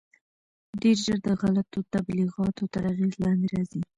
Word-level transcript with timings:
ډېر 0.81 0.97
ژر 1.05 1.17
د 1.27 1.29
غلطو 1.41 1.79
تبلیغاتو 1.93 2.63
تر 2.73 2.83
اغېز 2.91 3.13
لاندې 3.23 3.47
راځي. 3.55 3.81